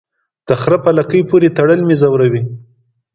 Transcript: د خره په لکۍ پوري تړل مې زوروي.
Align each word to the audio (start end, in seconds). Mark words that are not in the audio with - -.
د 0.47 0.49
خره 0.61 0.77
په 0.85 0.91
لکۍ 0.97 1.21
پوري 1.29 1.49
تړل 1.57 1.79
مې 1.87 1.95
زوروي. 2.01 2.41